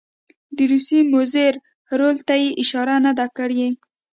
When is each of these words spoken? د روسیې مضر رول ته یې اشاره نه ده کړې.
د 0.55 0.59
روسیې 0.71 0.99
مضر 1.13 1.51
رول 1.99 2.17
ته 2.27 2.35
یې 2.41 2.49
اشاره 2.63 2.95
نه 3.05 3.11
ده 3.17 3.25
کړې. 3.37 3.67